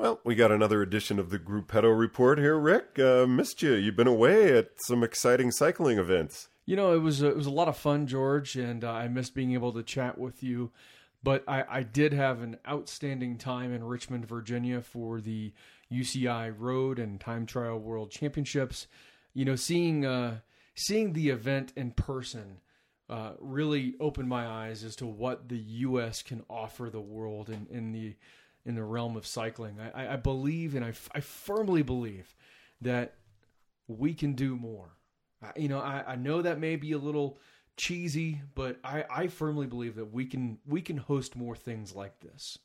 [0.00, 2.98] Well, we got another edition of the Gruppetto Report here, Rick.
[2.98, 3.74] Uh, missed you.
[3.74, 6.48] You've been away at some exciting cycling events.
[6.64, 9.08] You know, it was a, it was a lot of fun, George, and uh, I
[9.08, 10.70] missed being able to chat with you.
[11.22, 15.52] But I, I did have an outstanding time in Richmond, Virginia, for the
[15.92, 18.86] UCI Road and Time Trial World Championships.
[19.34, 20.38] You know, seeing uh,
[20.74, 22.62] seeing the event in person
[23.10, 26.22] uh, really opened my eyes as to what the U.S.
[26.22, 28.14] can offer the world in, in the
[28.64, 29.78] in the realm of cycling.
[29.80, 32.34] I, I believe and I, I firmly believe
[32.80, 33.14] that
[33.88, 34.90] we can do more.
[35.42, 37.38] I, you know, I, I know that may be a little
[37.76, 42.20] cheesy, but I, I firmly believe that we can we can host more things like
[42.20, 42.58] this.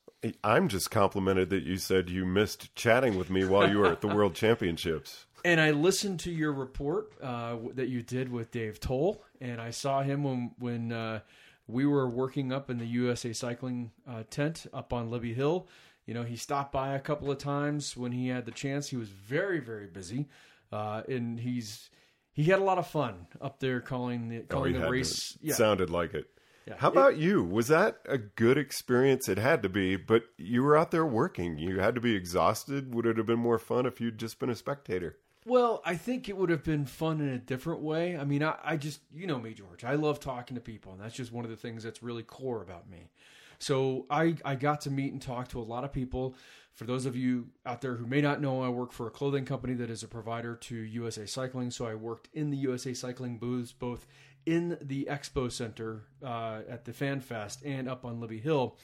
[0.44, 4.02] I'm just complimented that you said you missed chatting with me while you were at
[4.02, 5.26] the World Championships.
[5.44, 9.70] And I listened to your report uh, that you did with Dave Towle, and I
[9.70, 11.20] saw him when when uh,
[11.68, 15.68] we were working up in the USA Cycling uh, tent up on Libby Hill.
[16.06, 18.90] You know, he stopped by a couple of times when he had the chance.
[18.90, 20.28] He was very very busy,
[20.72, 21.90] uh, and he's
[22.31, 25.38] he had a lot of fun up there calling the calling oh, the race.
[25.42, 25.56] Yeah.
[25.56, 26.28] Sounded like it.
[26.68, 26.75] Yeah.
[26.78, 27.44] How about you?
[27.44, 29.30] Was that a good experience?
[29.30, 31.59] It had to be, but you were out there working.
[31.59, 32.94] You had to be exhausted.
[32.94, 35.18] Would it have been more fun if you'd just been a spectator?
[35.47, 38.17] Well, I think it would have been fun in a different way.
[38.17, 39.83] I mean, I, I just, you know me, George.
[39.83, 42.63] I love talking to people, and that's just one of the things that's really core
[42.63, 43.11] about me.
[43.59, 46.35] So I, I got to meet and talk to a lot of people.
[46.73, 49.45] For those of you out there who may not know, I work for a clothing
[49.45, 51.69] company that is a provider to USA Cycling.
[51.69, 54.07] So I worked in the USA Cycling booths, both
[54.47, 58.77] in the Expo Center uh, at the Fan Fest and up on Libby Hill.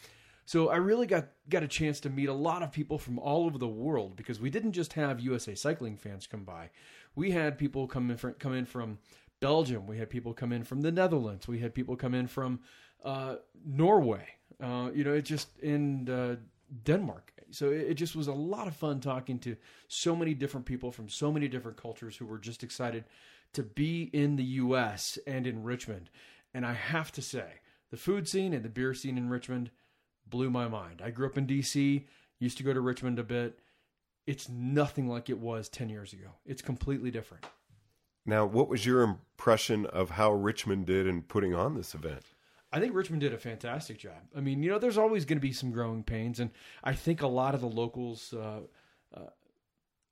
[0.51, 3.45] So I really got got a chance to meet a lot of people from all
[3.45, 6.72] over the world because we didn't just have USA Cycling fans come by.
[7.16, 8.97] We had people come in from, come in from
[9.40, 9.88] Belgium.
[9.88, 11.47] We had people come in from the Netherlands.
[11.47, 12.59] We had people come in from
[13.01, 13.35] uh,
[13.66, 14.28] Norway.
[14.61, 16.35] Uh, you know, it just in uh,
[16.84, 17.31] Denmark.
[17.51, 19.56] So it, it just was a lot of fun talking to
[19.88, 23.06] so many different people from so many different cultures who were just excited
[23.53, 25.17] to be in the U.S.
[25.25, 26.09] and in Richmond.
[26.53, 29.72] And I have to say, the food scene and the beer scene in Richmond
[30.31, 31.02] blew my mind.
[31.03, 32.08] I grew up in D.C.,
[32.40, 33.59] used to go to Richmond a bit.
[34.25, 36.30] It's nothing like it was 10 years ago.
[36.46, 37.46] It's completely different.
[38.25, 42.24] Now, what was your impression of how Richmond did in putting on this event?
[42.72, 44.22] I think Richmond did a fantastic job.
[44.36, 46.52] I mean, you know, there's always going to be some growing pains, and
[46.84, 48.62] I think a lot of the locals uh,
[49.16, 49.30] uh,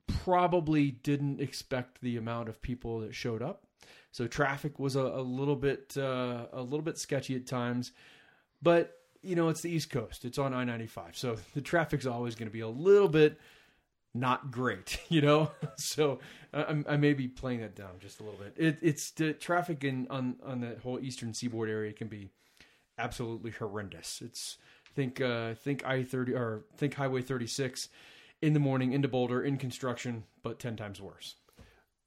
[0.07, 3.63] probably didn't expect the amount of people that showed up.
[4.11, 7.91] So traffic was a, a little bit uh, a little bit sketchy at times,
[8.61, 10.25] but you know, it's the East Coast.
[10.25, 13.39] It's on I-95, so the traffic's always going to be a little bit
[14.13, 15.51] not great, you know.
[15.77, 16.19] so
[16.53, 18.53] I, I, may be playing that down just a little bit.
[18.57, 22.29] It, it's the traffic in on on that whole eastern seaboard area can be
[22.97, 24.21] absolutely horrendous.
[24.23, 24.57] It's
[24.95, 27.89] think uh, think I thirty or think Highway thirty six
[28.41, 31.35] in the morning into Boulder in construction, but ten times worse.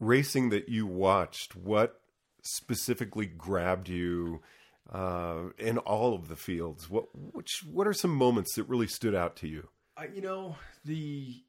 [0.00, 2.00] Racing that you watched, what
[2.42, 4.42] specifically grabbed you
[4.92, 6.88] uh, in all of the fields?
[6.88, 9.68] What which what are some moments that really stood out to you?
[10.14, 11.42] You know the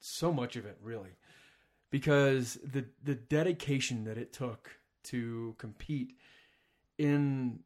[0.00, 1.16] so much of it really
[1.90, 4.70] because the the dedication that it took
[5.04, 6.14] to compete
[6.98, 7.60] in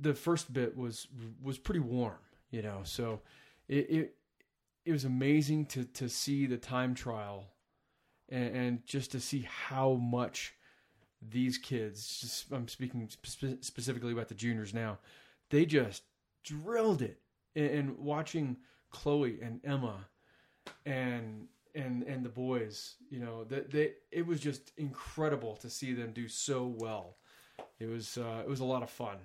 [0.00, 1.06] the first bit was
[1.42, 2.18] was pretty warm,
[2.50, 2.80] you know.
[2.82, 3.20] So
[3.68, 4.14] it it,
[4.84, 7.46] it was amazing to to see the time trial
[8.28, 10.54] and, and just to see how much
[11.20, 12.18] these kids.
[12.20, 14.98] Just, I'm speaking spe- specifically about the juniors now.
[15.50, 16.02] They just
[16.44, 17.20] drilled it,
[17.54, 18.56] and, and watching
[18.90, 20.06] Chloe and Emma
[20.84, 25.92] and and and the boys, you know, that they it was just incredible to see
[25.92, 27.16] them do so well.
[27.78, 29.18] It was uh, it was a lot of fun.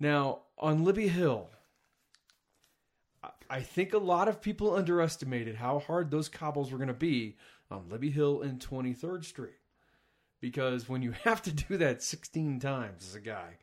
[0.00, 1.48] Now, on Libby Hill,
[3.50, 7.36] I think a lot of people underestimated how hard those cobbles were going to be
[7.70, 9.57] on Libby Hill and 23rd Street.
[10.40, 13.56] Because when you have to do that 16 times as a guy,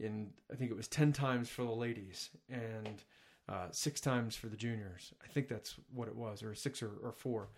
[0.00, 3.02] and I think it was 10 times for the ladies and
[3.48, 6.90] uh, six times for the juniors, I think that's what it was, or six or,
[7.02, 7.48] or four.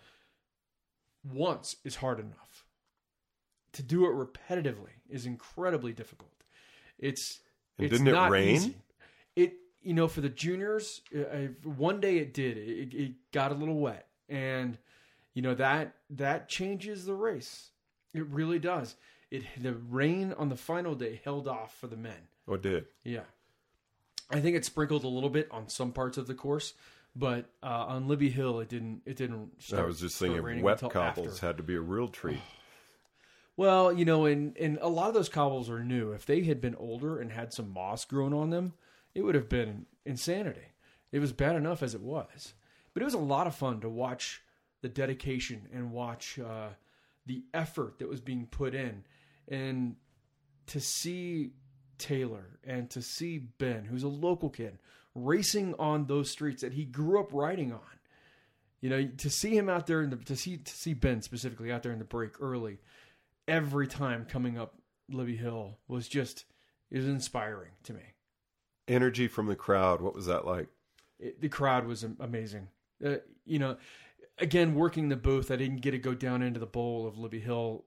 [1.33, 2.65] Once is hard enough.
[3.73, 6.31] To do it repetitively is incredibly difficult.
[6.97, 7.39] It's
[7.77, 8.55] And it's didn't it rain?
[8.55, 8.75] easy.
[9.35, 12.57] It you know for the juniors, uh, I, one day it did.
[12.57, 14.77] It, it got a little wet, and
[15.35, 17.69] you know that that changes the race.
[18.13, 18.95] It really does.
[19.29, 22.27] It the rain on the final day held off for the men.
[22.47, 22.85] Oh, it did.
[23.03, 23.23] Yeah,
[24.29, 26.73] I think it sprinkled a little bit on some parts of the course,
[27.15, 29.01] but uh, on Libby Hill it didn't.
[29.05, 29.61] It didn't.
[29.61, 31.45] Start, I was just thinking wet cobbles after.
[31.45, 32.39] had to be a real treat.
[33.59, 36.11] Well, you know, and and a lot of those cobbles are new.
[36.11, 38.73] If they had been older and had some moss growing on them,
[39.15, 40.73] it would have been insanity.
[41.11, 42.53] It was bad enough as it was,
[42.93, 44.43] but it was a lot of fun to watch
[44.81, 46.67] the dedication and watch uh,
[47.27, 49.03] the effort that was being put in,
[49.47, 49.95] and
[50.67, 51.51] to see
[51.97, 54.79] Taylor and to see Ben, who's a local kid,
[55.13, 57.81] racing on those streets that he grew up riding on.
[58.81, 61.71] You know, to see him out there, in the, to see to see Ben specifically
[61.71, 62.79] out there in the break early,
[63.47, 64.75] every time coming up
[65.09, 66.45] Libby Hill was just
[66.91, 68.13] it was inspiring to me.
[68.87, 70.01] Energy from the crowd.
[70.01, 70.67] What was that like?
[71.19, 72.67] It, the crowd was amazing.
[73.03, 73.15] Uh,
[73.45, 73.77] you know,
[74.37, 77.39] again working the booth, I didn't get to go down into the bowl of Libby
[77.39, 77.85] Hill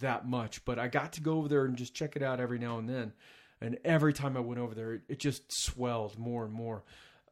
[0.00, 2.58] that much, but I got to go over there and just check it out every
[2.58, 3.12] now and then.
[3.60, 6.82] And every time I went over there, it, just swelled more and more.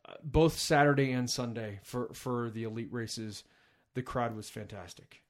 [0.09, 3.43] Uh, both Saturday and Sunday for for the elite races,
[3.95, 5.23] the crowd was fantastic.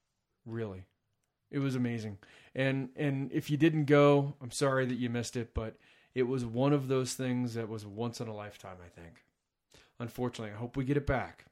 [0.45, 0.85] Really,
[1.51, 2.19] it was amazing.
[2.55, 5.77] And and if you didn't go, I'm sorry that you missed it, but
[6.15, 8.77] it was one of those things that was once in a lifetime.
[8.85, 9.25] I think.
[9.99, 11.47] Unfortunately, I hope we get it back.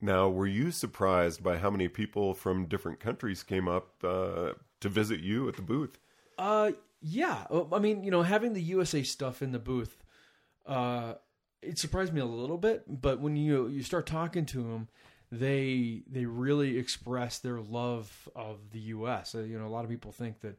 [0.00, 4.88] Now, were you surprised by how many people from different countries came up uh, to
[4.88, 5.98] visit you at the booth?
[6.38, 7.46] Uh, yeah.
[7.72, 10.04] I mean, you know, having the USA stuff in the booth,
[10.66, 11.14] uh,
[11.62, 12.84] it surprised me a little bit.
[12.86, 14.88] But when you you start talking to them,
[15.32, 19.34] they they really express their love of the U.S.
[19.34, 20.58] Uh, you know, a lot of people think that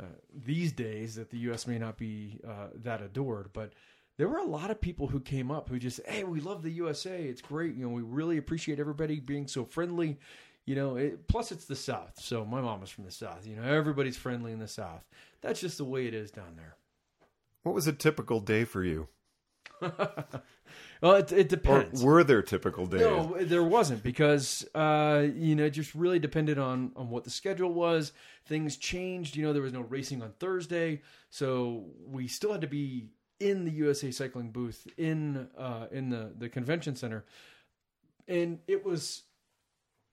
[0.00, 1.66] uh, these days that the U.S.
[1.66, 3.72] may not be uh, that adored, but
[4.18, 6.70] there were a lot of people who came up who just, hey, we love the
[6.72, 7.22] USA.
[7.22, 7.74] It's great.
[7.74, 10.18] You know, we really appreciate everybody being so friendly.
[10.66, 12.20] You know, it, plus it's the South.
[12.20, 13.46] So my mom is from the South.
[13.46, 15.02] You know, everybody's friendly in the South.
[15.40, 16.76] That's just the way it is down there.
[17.62, 19.08] What was a typical day for you?
[21.00, 22.02] Well, it, it Or depends.
[22.02, 23.00] were there typical days?
[23.00, 27.30] No, there wasn't because uh, you know it just really depended on on what the
[27.30, 28.12] schedule was.
[28.46, 29.36] Things changed.
[29.36, 33.64] You know, there was no racing on Thursday, so we still had to be in
[33.64, 37.24] the USA Cycling booth in uh, in the the convention center,
[38.26, 39.22] and it was,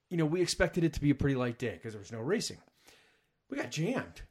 [0.09, 2.19] you know, we expected it to be a pretty light day because there was no
[2.19, 2.57] racing.
[3.49, 4.21] We got jammed.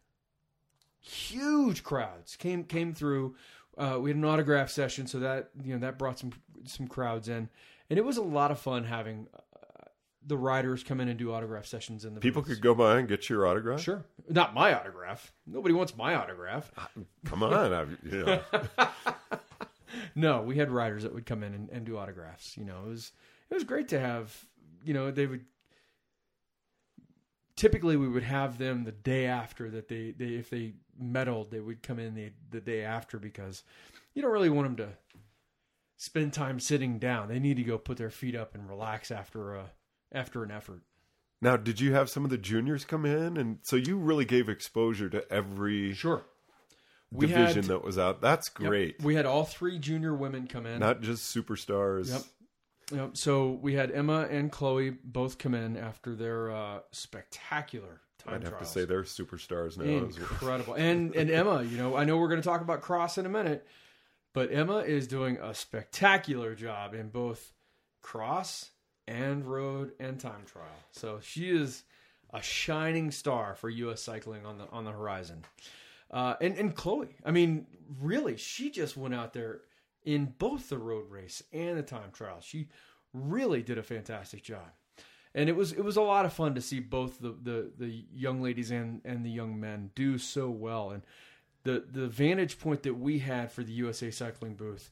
[1.00, 3.36] Huge crowds came came through.
[3.76, 6.32] Uh, we had an autograph session, so that you know that brought some
[6.64, 7.48] some crowds in,
[7.90, 9.26] and it was a lot of fun having
[10.26, 12.54] the riders come in and do autograph sessions in the People booths.
[12.54, 13.80] could go by and get your autograph.
[13.80, 15.32] Sure, not my autograph.
[15.46, 16.72] Nobody wants my autograph.
[17.24, 18.40] Come on, I, you know.
[20.16, 22.56] No, we had riders that would come in and, and do autographs.
[22.56, 23.12] You know, it was
[23.50, 24.36] it was great to have.
[24.84, 25.44] You know, they would
[27.56, 31.60] typically we would have them the day after that they, they if they medaled they
[31.60, 33.62] would come in the the day after because
[34.14, 34.92] you don't really want them to
[35.96, 37.28] spend time sitting down.
[37.28, 39.70] They need to go put their feet up and relax after a
[40.14, 40.82] after an effort.
[41.42, 44.48] Now, did you have some of the juniors come in, and so you really gave
[44.48, 46.24] exposure to every Sure.
[47.12, 48.20] We division had- that was out?
[48.22, 48.68] That's Yep.
[48.68, 49.02] great.
[49.02, 50.80] We had all three junior women come in.
[50.80, 52.08] Not just superstars.
[52.10, 52.22] Yep.
[52.92, 53.16] Yep.
[53.16, 58.44] So we had Emma and Chloe both come in after their uh, spectacular time I'd
[58.44, 59.84] have to say they're superstars now.
[59.84, 60.74] incredible.
[60.74, 63.30] And and Emma, you know, I know we're going to talk about cross in a
[63.30, 63.66] minute,
[64.32, 67.52] but Emma is doing a spectacular job in both
[68.02, 68.70] cross
[69.06, 70.66] and road and time trial.
[70.92, 71.84] So she is
[72.32, 74.02] a shining star for U.S.
[74.02, 75.44] cycling on the on the horizon.
[76.10, 77.66] Uh, and and Chloe, I mean,
[78.00, 79.62] really, she just went out there
[80.04, 82.38] in both the road race and the time trial.
[82.40, 82.68] She
[83.12, 84.70] really did a fantastic job,
[85.34, 88.04] and it was it was a lot of fun to see both the the, the
[88.12, 90.90] young ladies and and the young men do so well.
[90.90, 91.02] And
[91.62, 94.90] the the vantage point that we had for the USA Cycling booth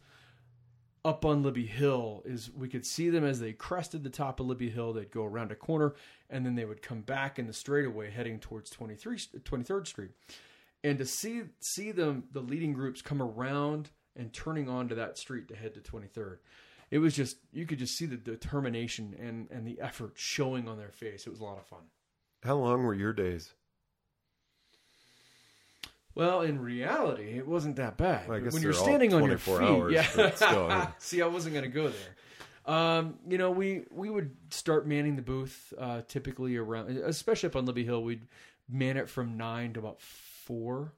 [1.04, 4.46] up on Libby Hill is we could see them as they crested the top of
[4.46, 4.92] Libby Hill.
[4.92, 5.94] They'd go around a corner
[6.30, 10.10] and then they would come back in the straightaway heading towards 23, 23rd Street.
[10.84, 15.48] And to see see them the leading groups come around and turning onto that street
[15.48, 16.38] to head to 23rd.
[16.90, 20.78] it was just you could just see the determination and and the effort showing on
[20.78, 21.26] their face.
[21.26, 21.84] It was a lot of fun.
[22.42, 23.54] How long were your days?
[26.14, 28.28] Well, in reality, it wasn't that bad.
[28.28, 30.90] Well, when you're standing on your feet, hours, yeah.
[30.98, 32.74] See, I wasn't going to go there.
[32.74, 37.56] Um, you know, we we would start manning the booth uh, typically around, especially up
[37.56, 38.02] on Libby Hill.
[38.02, 38.26] We'd
[38.68, 40.92] man it from nine to about four,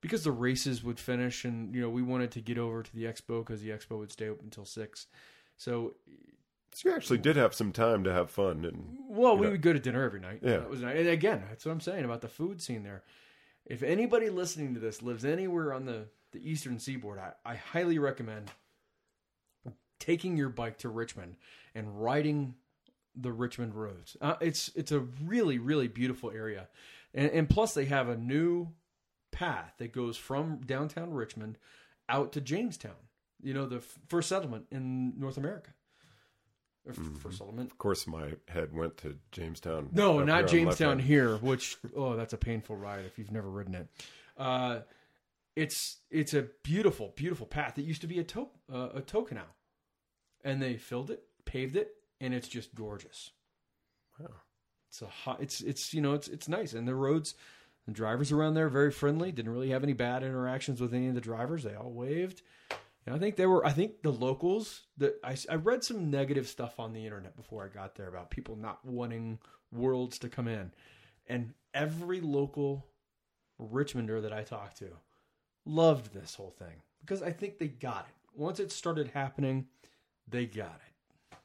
[0.00, 3.04] because the races would finish, and you know we wanted to get over to the
[3.04, 5.08] expo because the expo would stay open until six.
[5.56, 5.94] So,
[6.72, 9.52] So you actually did have some time to have fun, and well, we know.
[9.52, 10.40] would go to dinner every night.
[10.42, 10.58] Yeah.
[10.58, 10.96] that was nice.
[10.96, 13.02] And again, that's what I'm saying about the food scene there.
[13.68, 17.98] If anybody listening to this lives anywhere on the the eastern seaboard, I, I highly
[17.98, 18.50] recommend
[19.98, 21.36] taking your bike to Richmond
[21.74, 22.54] and riding
[23.14, 24.16] the Richmond roads.
[24.20, 26.68] Uh, it's it's a really really beautiful area,
[27.14, 28.68] and, and plus they have a new
[29.32, 31.58] path that goes from downtown Richmond
[32.08, 32.92] out to Jamestown.
[33.40, 35.70] You know, the f- first settlement in North America.
[36.88, 37.70] Or f- First settlement.
[37.70, 39.90] of course, my head went to Jamestown.
[39.92, 41.02] No, not here Jamestown hand.
[41.02, 43.88] here, which oh, that's a painful ride if you've never ridden it.
[44.36, 44.80] Uh,
[45.54, 47.78] it's it's a beautiful, beautiful path.
[47.78, 49.54] It used to be a to- uh, a tow canal,
[50.44, 53.30] and they filled it, paved it, and it's just gorgeous.
[54.18, 54.28] Wow.
[54.90, 55.38] It's a hot.
[55.42, 57.34] It's it's you know it's it's nice, and the roads,
[57.86, 59.30] the drivers around there very friendly.
[59.32, 61.64] Didn't really have any bad interactions with any of the drivers.
[61.64, 62.40] They all waved.
[63.08, 63.64] And I think they were.
[63.64, 64.82] I think the locals.
[64.98, 68.28] That I, I read some negative stuff on the internet before I got there about
[68.28, 69.38] people not wanting
[69.72, 70.72] worlds to come in,
[71.26, 72.86] and every local
[73.58, 74.90] Richmonder that I talked to
[75.64, 78.38] loved this whole thing because I think they got it.
[78.38, 79.68] Once it started happening,
[80.28, 81.36] they got it.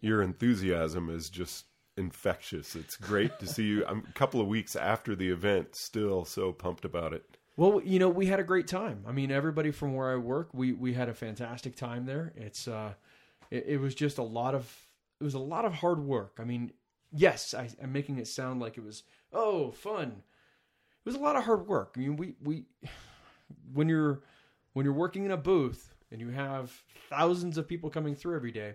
[0.00, 1.64] Your enthusiasm is just
[1.96, 2.76] infectious.
[2.76, 3.84] It's great to see you.
[3.88, 7.38] I'm a couple of weeks after the event, still so pumped about it.
[7.56, 9.04] Well, you know, we had a great time.
[9.06, 12.32] I mean, everybody from where I work, we we had a fantastic time there.
[12.36, 12.94] It's uh,
[13.50, 14.86] it, it was just a lot of
[15.20, 16.38] it was a lot of hard work.
[16.40, 16.72] I mean,
[17.12, 19.02] yes, I, I'm making it sound like it was
[19.32, 20.22] oh fun.
[21.04, 21.94] It was a lot of hard work.
[21.96, 22.64] I mean, we we
[23.72, 24.22] when you're
[24.72, 26.72] when you're working in a booth and you have
[27.08, 28.74] thousands of people coming through every day,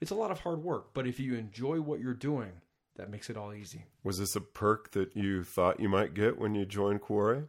[0.00, 0.94] it's a lot of hard work.
[0.94, 2.52] But if you enjoy what you're doing,
[2.96, 3.84] that makes it all easy.
[4.04, 7.44] Was this a perk that you thought you might get when you joined Quarry?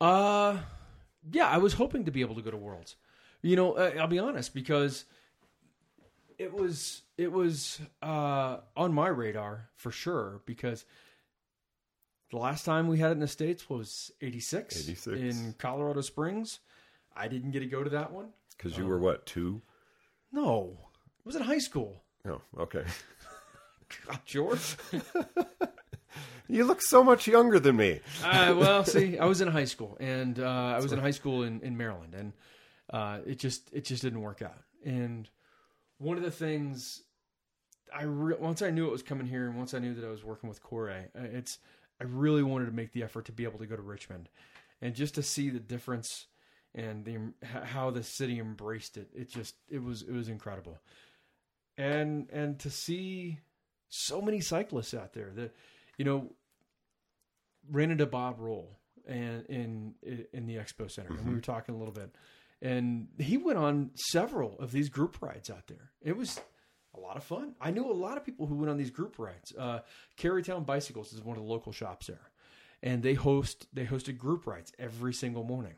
[0.00, 0.58] Uh,
[1.30, 2.96] yeah, I was hoping to be able to go to Worlds.
[3.42, 5.04] You know, uh, I'll be honest because
[6.38, 10.84] it was it was uh, on my radar for sure because
[12.30, 15.18] the last time we had it in the states was 86, 86.
[15.18, 16.60] in Colorado Springs.
[17.14, 18.28] I didn't get to go to that one.
[18.56, 19.62] Because you were what two?
[20.32, 20.78] No,
[21.18, 22.02] it was in high school.
[22.26, 22.84] Oh, okay.
[24.06, 24.76] God, George.
[26.50, 28.00] You look so much younger than me.
[28.24, 31.42] uh, well, see, I was in high school, and uh, I was in high school
[31.42, 32.32] in, in Maryland, and
[32.92, 34.62] uh, it just it just didn't work out.
[34.84, 35.28] And
[35.98, 37.02] one of the things
[37.94, 40.10] I re- once I knew it was coming here, and once I knew that I
[40.10, 41.58] was working with Corey, uh, it's
[42.00, 44.28] I really wanted to make the effort to be able to go to Richmond,
[44.80, 46.26] and just to see the difference
[46.74, 47.18] and the
[47.64, 49.08] how the city embraced it.
[49.14, 50.78] It just it was it was incredible,
[51.76, 53.38] and and to see
[53.88, 55.54] so many cyclists out there that
[55.98, 56.30] you know
[57.68, 59.94] ran into Bob Roll and in
[60.32, 62.14] in the expo center, and we were talking a little bit,
[62.62, 65.90] and he went on several of these group rides out there.
[66.02, 66.40] It was
[66.94, 67.54] a lot of fun.
[67.60, 69.52] I knew a lot of people who went on these group rides.
[69.56, 69.80] Uh,
[70.18, 72.30] Carytown Bicycles is one of the local shops there,
[72.82, 75.74] and they host they hosted group rides every single morning.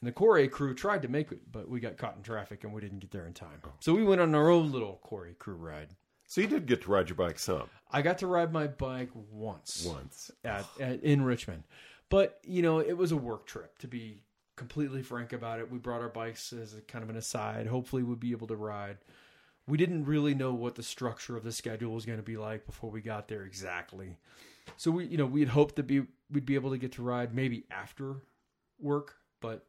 [0.00, 2.74] And the Corey crew tried to make it, but we got caught in traffic and
[2.74, 3.60] we didn't get there in time.
[3.80, 5.88] So we went on our own little Corey crew ride.
[6.34, 9.10] So you did get to ride your bike some I got to ride my bike
[9.30, 10.32] once once.
[10.42, 11.62] at, at in Richmond.
[12.08, 13.78] But you know, it was a work trip.
[13.78, 14.18] To be
[14.56, 17.68] completely frank about it, we brought our bikes as a kind of an aside.
[17.68, 18.98] Hopefully, we'd be able to ride.
[19.68, 22.66] We didn't really know what the structure of the schedule was going to be like
[22.66, 24.16] before we got there exactly.
[24.76, 27.02] So we, you know, we had hoped that be we'd be able to get to
[27.04, 28.16] ride maybe after
[28.80, 29.68] work, but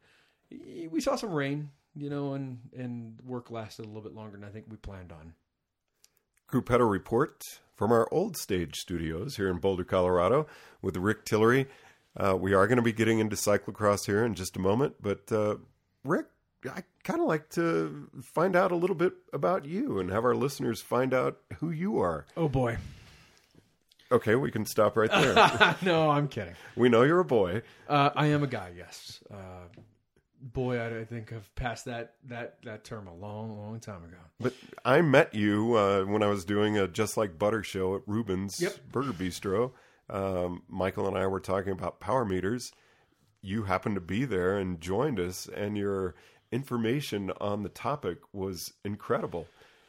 [0.50, 4.44] we saw some rain, you know, and and work lasted a little bit longer than
[4.44, 5.36] I think we planned on.
[6.50, 7.42] Gruppetto report
[7.76, 10.48] from our old stage studios here in Boulder, Colorado,
[10.82, 11.68] with Rick Tillery.
[12.18, 15.30] Uh, we are going to be getting into cyclocross here in just a moment, but
[15.32, 15.56] uh,
[16.04, 16.28] Rick,
[16.66, 20.36] I kind of like to find out a little bit about you and have our
[20.36, 22.26] listeners find out who you are.
[22.38, 22.78] Oh boy.
[24.12, 25.76] Okay, we can stop right there.
[25.82, 26.54] no, I'm kidding.
[26.76, 27.64] we know you're a boy.
[27.90, 29.20] Uh, I am a guy, yes.
[30.42, 34.18] Boy, I, I think I've passed that that that term a long, long time ago.
[34.40, 38.02] But I met you uh, when I was doing a Just Like Butter show at
[38.06, 38.92] Rueben's Yep.
[38.92, 39.72] Burger Bistro.
[40.10, 42.72] Um, Michael and I were talking about power meters.
[43.42, 46.16] You happened to be there and joined us, and your
[46.52, 49.48] information on the topic was incredible.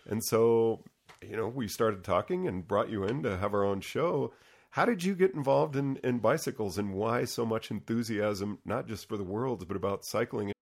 [0.09, 0.85] And so,
[1.23, 4.33] you know, we started talking and brought you in to have our own show.
[4.77, 9.09] How did you get involved in, in bicycles and why so much enthusiasm, not just
[9.09, 10.53] for the worlds, but about cycling?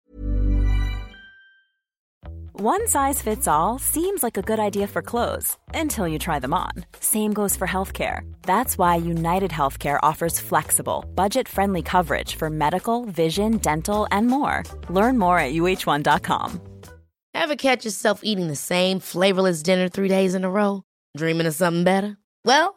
[2.52, 6.54] One size fits all seems like a good idea for clothes until you try them
[6.54, 6.71] on.
[7.00, 8.21] Same goes for healthcare.
[8.42, 14.62] That's why United Healthcare offers flexible, budget friendly coverage for medical, vision, dental, and more.
[14.88, 16.61] Learn more at uh1.com.
[17.35, 20.85] Ever catch yourself eating the same flavorless dinner three days in a row?
[21.16, 22.16] Dreaming of something better?
[22.44, 22.76] Well,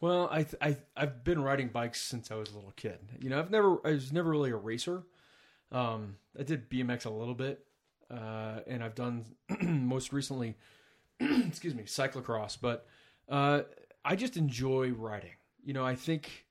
[0.00, 2.98] Well, I, I I've been riding bikes since I was a little kid.
[3.20, 5.02] You know, I've never I was never really a racer.
[5.70, 7.64] Um, I did BMX a little bit,
[8.10, 9.26] uh, and I've done
[9.62, 10.56] most recently,
[11.20, 12.56] excuse me, cyclocross.
[12.60, 12.86] But
[13.28, 13.62] uh,
[14.04, 15.36] I just enjoy riding.
[15.62, 16.46] You know, I think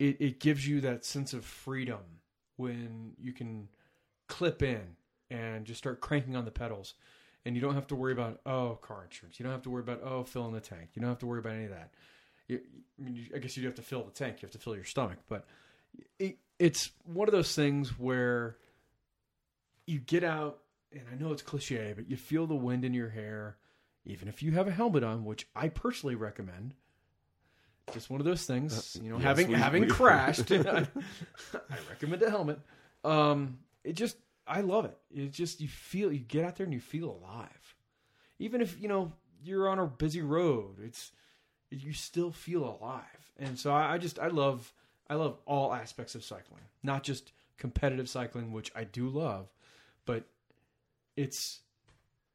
[0.00, 2.00] it it gives you that sense of freedom
[2.56, 3.68] when you can
[4.26, 4.96] clip in
[5.30, 6.94] and just start cranking on the pedals.
[7.44, 9.38] And you don't have to worry about oh car insurance.
[9.38, 10.90] You don't have to worry about oh filling the tank.
[10.94, 11.92] You don't have to worry about any of that.
[12.48, 12.60] You,
[12.98, 14.42] I mean, you- I guess you do have to fill the tank.
[14.42, 15.46] You have to fill your stomach, but
[16.18, 18.56] it, it's one of those things where
[19.86, 20.58] you get out,
[20.92, 23.56] and I know it's cliche, but you feel the wind in your hair,
[24.04, 26.74] even if you have a helmet on, which I personally recommend.
[27.92, 30.86] Just one of those things, you know, yes, having we- having we- crashed, I,
[31.54, 32.58] I recommend a helmet.
[33.04, 34.96] Um, it just, I love it.
[35.14, 37.74] It just you feel you get out there and you feel alive,
[38.40, 39.12] even if you know
[39.44, 40.78] you're on a busy road.
[40.82, 41.12] It's
[41.70, 44.72] you still feel alive, and so I, I just I love
[45.08, 49.48] I love all aspects of cycling, not just competitive cycling, which I do love,
[50.04, 50.24] but
[51.16, 51.60] it's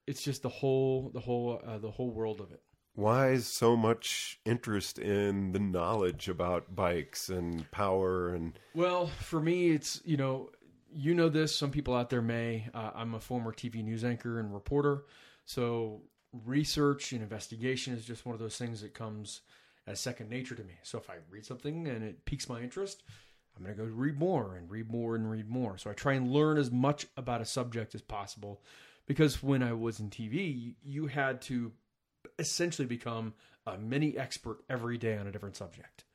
[0.08, 2.62] it's just the whole the whole uh, the whole world of it.
[2.94, 9.40] Why is so much interest in the knowledge about bikes and power and Well, for
[9.40, 10.50] me, it's you know,
[10.94, 11.56] you know this.
[11.56, 12.68] Some people out there may.
[12.74, 15.06] Uh, I'm a former TV news anchor and reporter,
[15.46, 16.02] so
[16.46, 19.42] research and investigation is just one of those things that comes
[19.88, 20.74] as second nature to me.
[20.84, 23.04] So if I read something and it piques my interest,
[23.56, 25.78] I'm going to go read more and read more and read more.
[25.78, 28.62] So I try and learn as much about a subject as possible,
[29.08, 31.72] because when I was in TV, you had to
[32.40, 33.34] essentially become
[33.66, 36.06] a mini expert every day on a different subject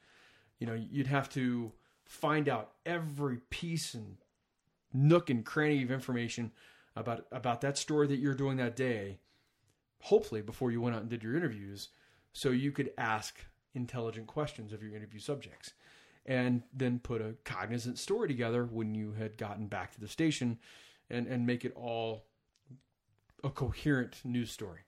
[0.58, 1.72] you know you'd have to
[2.04, 4.16] find out every piece and
[4.92, 6.52] nook and cranny of information
[6.94, 9.18] about about that story that you're doing that day
[10.00, 11.88] hopefully before you went out and did your interviews
[12.32, 15.72] so you could ask intelligent questions of your interview subjects.
[16.24, 20.58] And then put a cognizant story together when you had gotten back to the station
[21.08, 22.24] and and make it all
[23.44, 24.80] a coherent news story.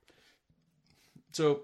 [1.30, 1.62] So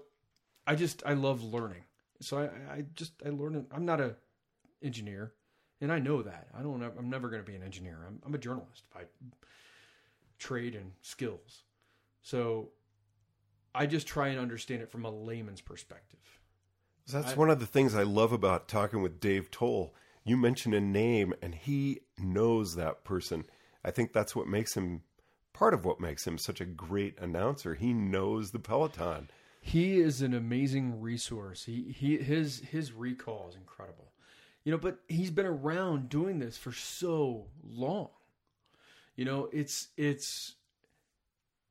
[0.65, 1.83] i just i love learning.
[2.21, 4.15] So i i just i learn i'm not a
[4.81, 5.33] engineer
[5.81, 6.47] and i know that.
[6.57, 8.05] I don't i'm never going to be an engineer.
[8.07, 9.01] I'm, I'm a journalist by
[10.39, 11.63] trade and skills.
[12.21, 12.69] So
[13.75, 16.19] i just try and understand it from a layman's perspective
[17.11, 19.93] That's I- one of the things I love about talking with Dave Towle.
[20.23, 23.43] You mention a name and he knows that person.
[23.83, 25.03] I think that's what makes him
[25.53, 27.75] part of what makes him such a great announcer.
[27.75, 29.29] He knows the Peloton.
[29.61, 31.65] He is an amazing resource.
[31.65, 34.11] He he his his recall is incredible.
[34.63, 38.09] You know, but he's been around doing this for so long.
[39.15, 40.55] You know, it's it's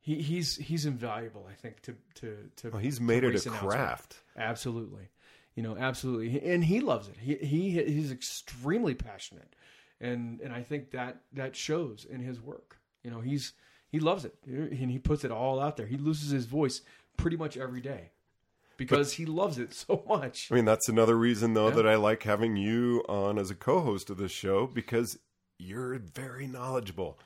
[0.05, 3.49] he he's he's invaluable, I think, to to to Well, he's to made it a
[3.49, 4.17] craft.
[4.37, 5.09] Absolutely.
[5.55, 6.39] You know, absolutely.
[6.47, 7.15] And he loves it.
[7.19, 9.55] He he he's extremely passionate.
[9.99, 12.77] And and I think that that shows in his work.
[13.03, 13.53] You know, he's
[13.89, 14.35] he loves it.
[14.45, 15.87] And he puts it all out there.
[15.87, 16.81] He loses his voice
[17.17, 18.11] pretty much every day
[18.77, 20.51] because he loves it so much.
[20.51, 21.75] I mean, that's another reason, though, Yeah.
[21.77, 25.17] that I like having you on as a co host of this show because
[25.57, 27.17] you're very knowledgeable.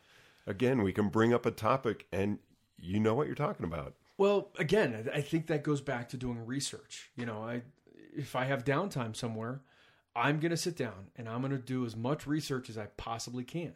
[0.48, 2.40] Again, we can bring up a topic and
[2.82, 3.96] you know what you're talking about.
[4.18, 7.10] Well, again, I think that goes back to doing research.
[7.16, 7.62] You know, I
[8.16, 9.62] if I have downtime somewhere,
[10.16, 12.88] I'm going to sit down and I'm going to do as much research as I
[12.98, 13.74] possibly can.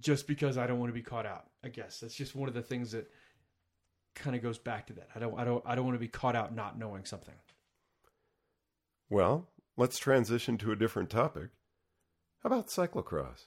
[0.00, 1.46] Just because I don't want to be caught out.
[1.64, 3.10] I guess that's just one of the things that
[4.14, 5.08] kind of goes back to that.
[5.14, 7.34] I don't I don't I don't want to be caught out not knowing something.
[9.10, 11.50] Well, let's transition to a different topic.
[12.42, 13.46] How about cyclocross?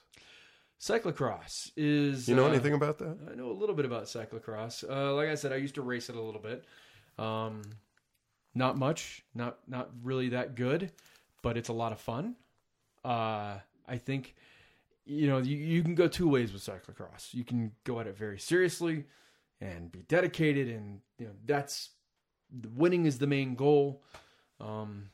[0.80, 2.28] Cyclocross is.
[2.28, 3.16] You know uh, anything about that?
[3.30, 4.84] I know a little bit about cyclocross.
[4.88, 6.64] Uh, like I said, I used to race it a little bit.
[7.18, 7.62] Um,
[8.54, 10.92] not much, not not really that good,
[11.42, 12.36] but it's a lot of fun.
[13.04, 13.58] Uh,
[13.88, 14.34] I think
[15.06, 17.32] you know you, you can go two ways with cyclocross.
[17.32, 19.04] You can go at it very seriously
[19.60, 21.90] and be dedicated, and you know that's
[22.74, 24.02] winning is the main goal.
[24.60, 25.10] Um,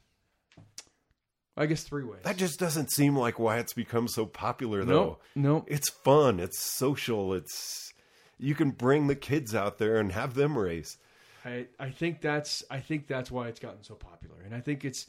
[1.56, 2.22] I guess three ways.
[2.24, 5.18] That just doesn't seem like why it's become so popular, though.
[5.34, 5.64] no, no.
[5.68, 6.40] It's fun.
[6.40, 7.34] It's social.
[7.34, 7.92] It's
[8.38, 10.96] you can bring the kids out there and have them race.
[11.44, 14.84] I, I think that's I think that's why it's gotten so popular, and I think
[14.84, 15.06] it's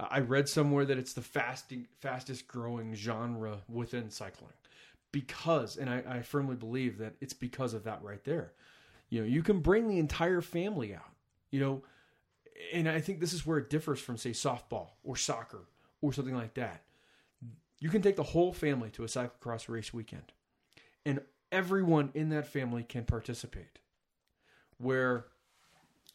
[0.00, 4.52] I read somewhere that it's the fasting, fastest growing genre within cycling
[5.12, 8.52] because, and I, I firmly believe that it's because of that right there.
[9.10, 11.10] You know, you can bring the entire family out.
[11.50, 11.82] You know,
[12.72, 15.66] and I think this is where it differs from say softball or soccer
[16.02, 16.82] or something like that.
[17.78, 20.32] You can take the whole family to a cyclocross race weekend,
[21.06, 23.78] and everyone in that family can participate.
[24.78, 25.26] Where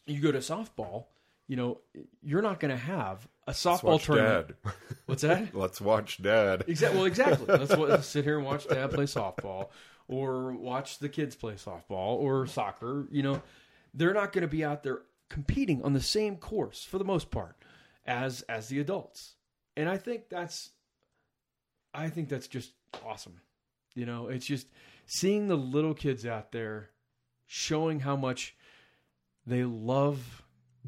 [0.06, 1.06] you go to softball,
[1.46, 1.78] you know,
[2.22, 4.48] you're not going to have a Let's softball watch tournament.
[4.62, 4.72] Dad.
[5.06, 5.54] What's that?
[5.54, 6.64] Let's watch Dad.
[6.68, 6.98] Exactly.
[6.98, 7.46] Well, exactly.
[7.58, 9.68] Let's wa- sit here and watch dad play softball,
[10.06, 13.08] or watch the kids play softball or soccer.
[13.10, 13.42] You know,
[13.94, 17.30] they're not going to be out there competing on the same course for the most
[17.30, 17.56] part
[18.06, 19.34] as as the adults,
[19.78, 20.70] and I think that's,
[21.94, 22.72] I think that's just
[23.06, 23.40] awesome.
[23.94, 24.66] You know, it's just
[25.06, 26.90] seeing the little kids out there
[27.46, 28.56] showing how much
[29.46, 30.42] they love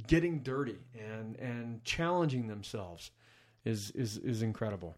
[0.07, 3.11] getting dirty and and challenging themselves
[3.64, 4.96] is is is incredible.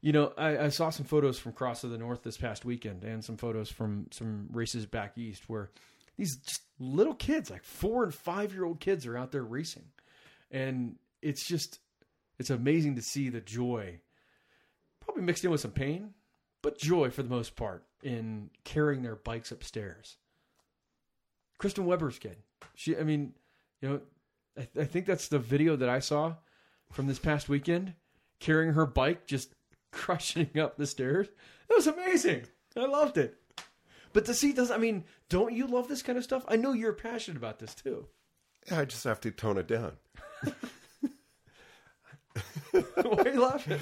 [0.00, 3.04] You know, I, I saw some photos from Cross of the North this past weekend,
[3.04, 5.70] and some photos from some races back east where
[6.16, 9.84] these just little kids, like four and five year old kids, are out there racing,
[10.50, 11.80] and it's just
[12.38, 14.00] it's amazing to see the joy,
[15.00, 16.10] probably mixed in with some pain,
[16.62, 20.16] but joy for the most part in carrying their bikes upstairs.
[21.58, 22.36] Kristen Weber's kid,
[22.74, 23.32] she, I mean,
[23.80, 24.00] you know,
[24.58, 26.34] I, I think that's the video that I saw
[26.92, 27.94] from this past weekend,
[28.40, 29.54] carrying her bike, just
[29.92, 31.28] crushing up the stairs.
[31.68, 32.46] It was amazing.
[32.76, 33.38] I loved it.
[34.12, 36.44] But to see does I mean, don't you love this kind of stuff?
[36.48, 38.06] I know you're passionate about this too.
[38.70, 39.92] Yeah, I just have to tone it down.
[43.02, 43.78] Why are you laughing?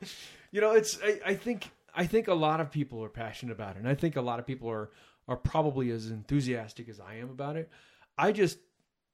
[0.50, 3.76] you know, it's I, I think I think a lot of people are passionate about
[3.76, 4.90] it, and I think a lot of people are
[5.28, 7.70] are probably as enthusiastic as I am about it.
[8.18, 8.58] I just,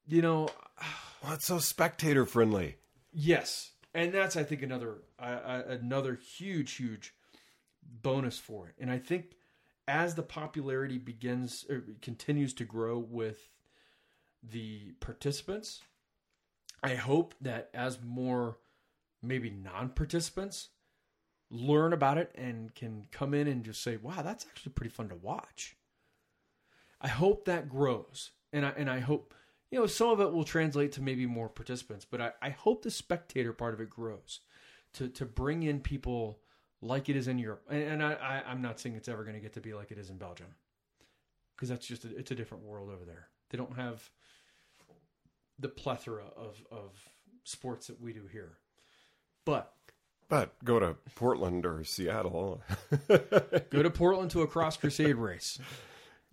[0.06, 0.48] you know,
[1.22, 2.76] Well, it's so spectator friendly.
[3.12, 7.14] Yes, and that's I think another uh, another huge huge
[8.02, 8.74] bonus for it.
[8.78, 9.36] And I think
[9.88, 13.48] as the popularity begins or continues to grow with
[14.42, 15.80] the participants,
[16.82, 18.58] I hope that as more
[19.22, 20.68] maybe non-participants
[21.50, 25.08] learn about it and can come in and just say, "Wow, that's actually pretty fun
[25.08, 25.76] to watch."
[27.00, 29.34] I hope that grows, and I and I hope
[29.70, 32.82] you know some of it will translate to maybe more participants, but I, I hope
[32.82, 34.40] the spectator part of it grows
[34.94, 36.40] to to bring in people
[36.82, 39.36] like it is in Europe, and, and I, I I'm not saying it's ever going
[39.36, 40.54] to get to be like it is in Belgium,
[41.54, 43.28] because that's just a, it's a different world over there.
[43.50, 44.10] They don't have
[45.58, 46.92] the plethora of of
[47.44, 48.58] sports that we do here,
[49.44, 49.72] but
[50.28, 52.62] But go to Portland or Seattle.
[53.08, 55.58] go to Portland to a cross crusade race.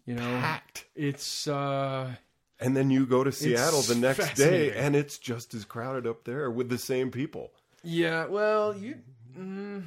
[0.05, 0.85] You know, Packed.
[0.95, 2.13] it's uh
[2.59, 6.23] And then you go to Seattle the next day and it's just as crowded up
[6.25, 7.51] there with the same people.
[7.83, 8.95] Yeah, well, you.
[9.37, 9.83] Mm,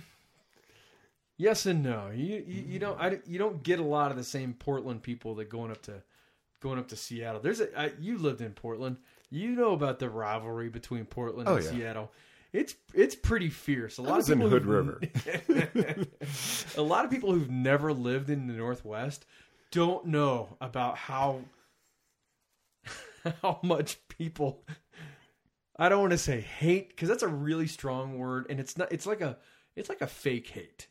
[1.37, 2.11] yes and no.
[2.15, 5.35] You you, you don't I, you don't get a lot of the same Portland people
[5.37, 6.03] that going up to
[6.61, 7.41] going up to Seattle.
[7.41, 8.99] There's a I, you lived in Portland.
[9.37, 11.71] You know about the rivalry between Portland Oh, and yeah.
[11.71, 12.13] Seattle.
[12.53, 13.99] It's it's pretty fierce.
[13.99, 16.07] A lot of in people Hood who've- River.
[16.77, 19.27] a lot of people who've never lived in the Northwest
[19.73, 21.41] don't know about how
[23.43, 24.65] how much people
[25.79, 28.91] I don't want to say hate because that's a really strong word and it's not
[28.93, 29.37] it's like a
[29.75, 30.87] it's like a fake hate.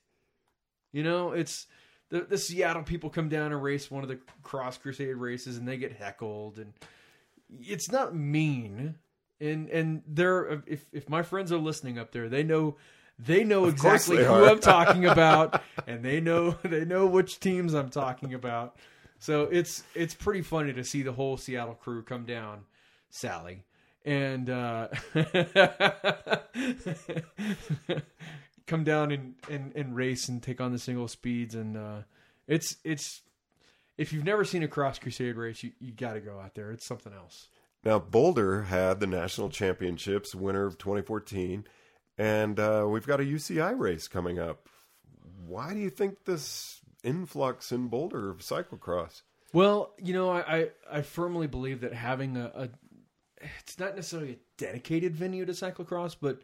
[0.93, 1.65] You know, it's
[2.09, 5.67] the the Seattle people come down and race one of the cross crusade races and
[5.67, 6.73] they get heckled and
[7.49, 8.95] it's not mean
[9.39, 12.75] and and they're if if my friends are listening up there they know
[13.17, 14.49] they know course exactly they who are.
[14.49, 18.75] I'm talking about and they know they know which teams I'm talking about.
[19.19, 22.65] So it's it's pretty funny to see the whole Seattle crew come down,
[23.09, 23.63] Sally,
[24.03, 24.89] and uh,
[28.67, 31.99] come down and, and, and race and take on the single speeds and uh,
[32.47, 33.21] it's it's
[33.97, 36.71] if you've never seen a cross crusade race, you, you got to go out there.
[36.71, 37.47] It's something else.
[37.83, 41.65] Now, Boulder had the national championships, winner of 2014,
[42.17, 44.67] and uh, we've got a UCI race coming up.
[45.45, 49.21] why do you think this influx in Boulder of cyclocross?
[49.53, 52.69] Well, you know, I, I, I firmly believe that having a, a
[53.63, 56.39] it's not necessarily a dedicated venue to cyclocross, but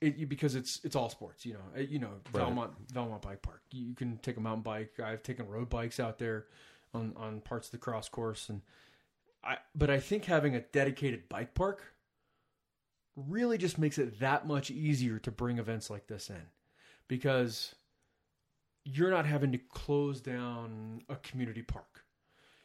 [0.00, 1.44] it, because it's it's all sports.
[1.44, 2.44] You know, you know Right.
[2.44, 3.60] Valmont Valmont Bike Park.
[3.70, 4.98] You can take a mountain bike.
[4.98, 6.46] I've taken road bikes out there
[6.94, 8.62] on on parts of the cross course, and
[9.42, 9.58] I.
[9.74, 11.94] But I think having a dedicated bike park
[13.16, 16.46] really just makes it that much easier to bring events like this in,
[17.08, 17.74] because
[18.84, 22.04] you're not having to close down a community park.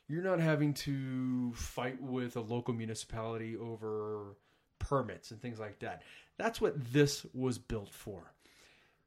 [0.08, 4.36] You're not having to fight with a local municipality over
[4.78, 6.04] permits and things like that.
[6.38, 8.32] That's what this was built for.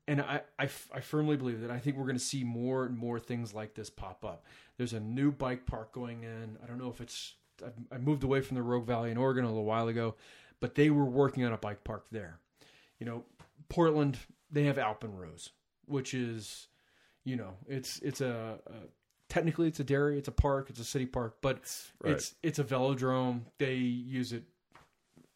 [0.09, 2.85] And I, I, f- I firmly believe that I think we're going to see more
[2.87, 4.44] and more things like this pop up.
[4.79, 6.57] There's a new bike park going in.
[6.62, 9.44] I don't know if it's, I, I moved away from the Rogue Valley in Oregon
[9.44, 10.14] a little while ago,
[10.61, 12.38] but they were working on a bike park there.
[12.99, 13.25] You know,
[13.68, 14.18] Portland,
[14.51, 15.51] they have Alpenrose,
[15.87, 16.68] which is,
[17.25, 18.73] you know, it's, it's a, a
[19.29, 21.59] technically it's a dairy, it's a park, it's a city park, but
[22.03, 22.14] Right.
[22.14, 23.42] it's, it's a velodrome.
[23.59, 24.44] They use it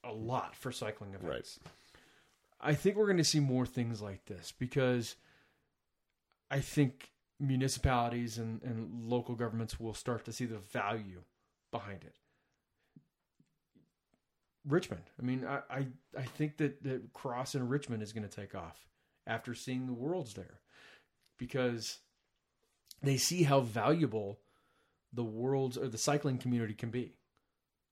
[0.02, 1.60] a lot for cycling events.
[2.62, 5.16] I think we're going to see more things like this because
[6.50, 11.22] I think municipalities and, and local governments will start to see the value
[11.72, 12.14] behind it.
[14.66, 15.02] Richmond.
[15.20, 18.54] I mean, I, I, I think that, that Cross in Richmond is going to take
[18.54, 18.86] off
[19.26, 20.60] after seeing the worlds there
[21.38, 21.98] because
[23.02, 24.38] they see how valuable
[25.12, 27.16] the worlds or the cycling community can be.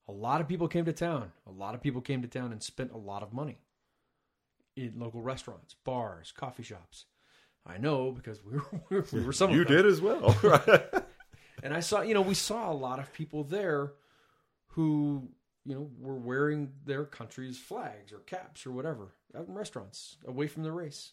[0.07, 1.33] A lot of people came to town.
[1.47, 3.59] A lot of people came to town and spent a lot of money
[4.77, 7.07] in local restaurants, bars, coffee shops.
[7.67, 8.59] I know because we
[8.91, 9.77] were we were some you of them.
[9.77, 10.35] did as well.
[11.63, 13.93] And I saw, you know, we saw a lot of people there
[14.69, 15.29] who,
[15.67, 20.47] you know, were wearing their country's flags or caps or whatever out in restaurants away
[20.47, 21.13] from the race.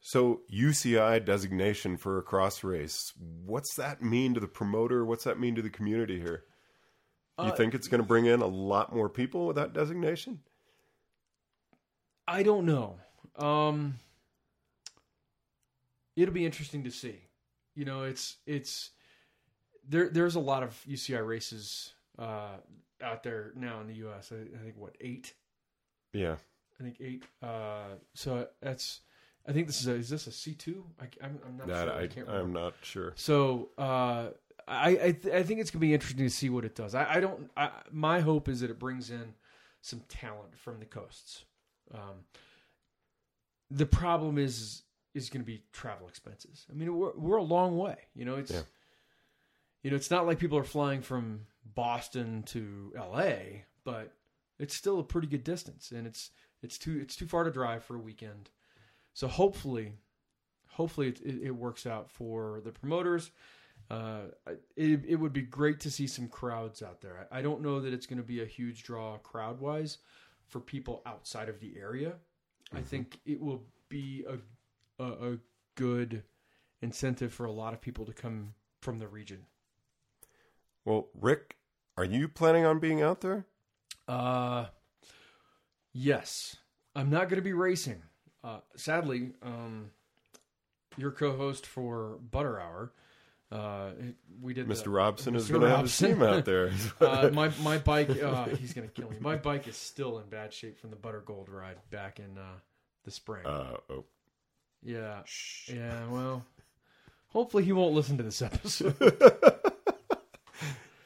[0.00, 3.12] So UCI designation for a cross race.
[3.18, 5.04] What's that mean to the promoter?
[5.04, 6.44] What's that mean to the community here?
[7.38, 10.40] You Uh, think it's going to bring in a lot more people with that designation?
[12.30, 12.96] I don't know.
[13.36, 13.98] Um,
[16.16, 17.16] it'll be interesting to see.
[17.74, 18.90] You know, it's it's
[19.88, 20.08] there.
[20.08, 22.56] There's a lot of UCI races uh,
[23.02, 24.32] out there now in the U.S.
[24.32, 25.34] I, I think what eight.
[26.12, 26.36] Yeah.
[26.78, 27.24] I think eight.
[27.42, 29.00] Uh, so that's.
[29.48, 29.94] I think this is a.
[29.94, 30.84] Is this a C two?
[31.00, 31.94] I'm, I'm not That sure.
[31.94, 32.40] I, I, can't remember.
[32.40, 33.12] I'm not sure.
[33.16, 34.28] So uh,
[34.68, 36.94] I I, th- I think it's gonna be interesting to see what it does.
[36.94, 37.50] I, I don't.
[37.56, 39.34] I, my hope is that it brings in
[39.80, 41.44] some talent from the coasts.
[41.94, 42.24] Um,
[43.70, 44.82] the problem is
[45.14, 46.66] is going to be travel expenses.
[46.70, 47.96] I mean, we're we're a long way.
[48.14, 48.62] You know, it's Yeah.
[49.82, 54.12] you know, it's not like people are flying from Boston to L.A., but
[54.58, 56.30] it's still a pretty good distance, and it's
[56.62, 58.50] it's too it's too far to drive for a weekend.
[59.14, 59.94] So hopefully,
[60.68, 63.30] hopefully it, it, it works out for the promoters.
[63.90, 64.26] Uh,
[64.76, 67.26] it, it would be great to see some crowds out there.
[67.32, 69.98] I, I don't know that it's going to be a huge draw crowd wise
[70.50, 72.14] for people outside of the area.
[72.74, 75.38] I think it will be a, a a
[75.76, 76.22] good
[76.82, 79.46] incentive for a lot of people to come from the region.
[80.84, 81.56] Well, Rick,
[81.96, 83.46] are you planning on being out there?
[84.08, 84.66] Uh,
[85.92, 86.56] yes,
[86.94, 88.02] I'm not going to be racing.
[88.42, 89.90] Uh, sadly, um,
[90.96, 92.92] your co-host for Butter Hour,
[93.52, 93.90] uh,
[94.40, 94.84] we did Mr.
[94.84, 96.70] the- Robson is going to have a team out there.
[97.00, 99.16] uh, my my bike, uh, he's gonna kill me.
[99.20, 102.58] My bike is still in bad shape from the Butter Gold ride back in uh,
[103.04, 103.46] the spring.
[103.46, 104.04] uh, oh.
[104.82, 105.22] yeah,
[105.68, 106.06] yeah.
[106.08, 106.44] Well,
[107.28, 108.94] hopefully he won't listen to this episode.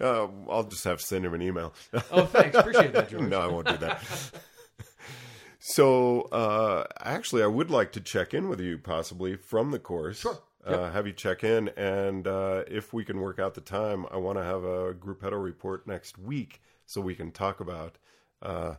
[0.01, 1.73] Uh, I'll just have to send him an email.
[2.11, 3.23] oh, thanks, appreciate that, George.
[3.29, 4.03] no, I won't do that.
[5.59, 10.19] so, uh, actually, I would like to check in with you possibly from the course.
[10.19, 10.39] Sure.
[10.65, 14.17] Uh, have you check in, and uh, if we can work out the time, I
[14.17, 17.97] want to have a group Gruppetto report next week so we can talk about
[18.43, 18.75] uh,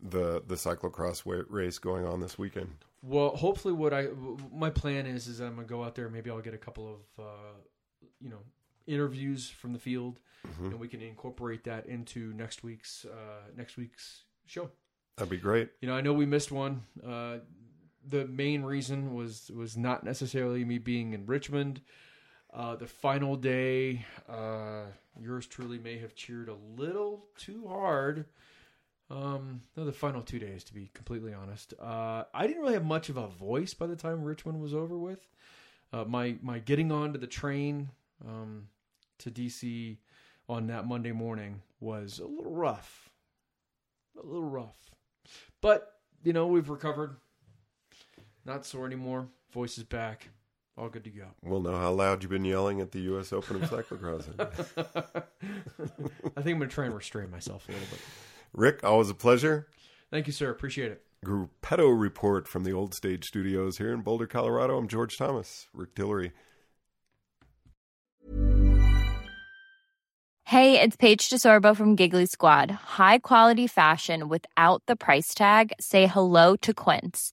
[0.00, 2.76] the the cyclocross race going on this weekend.
[3.02, 4.08] Well, hopefully, what I
[4.52, 6.08] my plan is is I'm gonna go out there.
[6.08, 7.58] Maybe I'll get a couple of uh,
[8.20, 8.40] you know
[8.86, 10.20] interviews from the field,
[10.58, 14.70] and we can incorporate that into next week's uh, next week's show.
[15.16, 15.70] That'd be great.
[15.80, 16.82] You know, I know we missed one.
[17.06, 17.38] Uh,
[18.08, 21.80] the main reason was was not necessarily me being in Richmond.
[22.52, 24.84] Uh, the final day, uh,
[25.20, 28.26] yours truly may have cheered a little too hard.
[29.10, 32.84] Um, no, the final two days, to be completely honest, uh, I didn't really have
[32.84, 35.28] much of a voice by the time Richmond was over with.
[35.92, 37.90] Uh, my my getting onto the train
[38.26, 38.68] um,
[39.18, 39.98] to DC
[40.48, 43.10] on that Monday morning was a little rough,
[44.20, 44.90] a little rough.
[45.60, 47.16] But you know, we've recovered.
[48.44, 49.28] Not sore anymore.
[49.52, 50.28] Voice is back.
[50.76, 51.26] All good to go.
[51.42, 53.32] We'll know how loud you've been yelling at the U.S.
[53.32, 54.28] Open of cyclocross.
[56.36, 58.00] I think I'm going to try and restrain myself a little bit.
[58.52, 59.68] Rick, always a pleasure.
[60.10, 60.50] Thank you, sir.
[60.50, 61.02] Appreciate it.
[61.24, 64.76] Gruppetto Report from the Old Stage Studios here in Boulder, Colorado.
[64.76, 65.68] I'm George Thomas.
[65.72, 66.32] Rick Tillery.
[70.46, 72.70] Hey, it's Paige DeSorbo from Giggly Squad.
[72.70, 75.72] High quality fashion without the price tag.
[75.80, 77.32] Say hello to Quince.